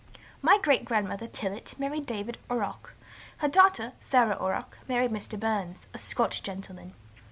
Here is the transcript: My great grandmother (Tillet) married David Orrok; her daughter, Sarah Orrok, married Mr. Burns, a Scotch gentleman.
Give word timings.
My 0.41 0.57
great 0.57 0.83
grandmother 0.83 1.27
(Tillet) 1.27 1.75
married 1.77 2.07
David 2.07 2.39
Orrok; 2.49 2.95
her 3.37 3.47
daughter, 3.47 3.93
Sarah 3.99 4.35
Orrok, 4.35 4.79
married 4.87 5.11
Mr. 5.11 5.39
Burns, 5.39 5.85
a 5.93 5.99
Scotch 5.99 6.41
gentleman. 6.41 6.95